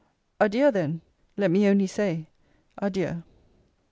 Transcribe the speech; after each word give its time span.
Adieu, 0.39 0.71
then! 0.71 1.01
Let 1.37 1.51
me 1.51 1.67
only 1.67 1.85
say 1.85 2.25
Adieu 2.79 3.21